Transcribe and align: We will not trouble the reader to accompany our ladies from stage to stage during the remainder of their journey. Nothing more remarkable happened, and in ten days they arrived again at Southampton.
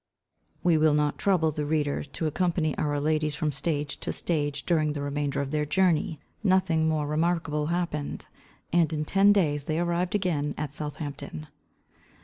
We 0.63 0.79
will 0.79 0.95
not 0.95 1.19
trouble 1.19 1.51
the 1.51 1.63
reader 1.63 2.01
to 2.03 2.25
accompany 2.25 2.75
our 2.75 2.99
ladies 2.99 3.35
from 3.35 3.51
stage 3.51 3.99
to 3.99 4.11
stage 4.11 4.65
during 4.65 4.93
the 4.93 5.01
remainder 5.03 5.41
of 5.41 5.51
their 5.51 5.63
journey. 5.63 6.19
Nothing 6.43 6.89
more 6.89 7.05
remarkable 7.05 7.67
happened, 7.67 8.25
and 8.73 8.91
in 8.91 9.05
ten 9.05 9.31
days 9.31 9.65
they 9.65 9.77
arrived 9.79 10.15
again 10.15 10.55
at 10.57 10.73
Southampton. 10.73 11.49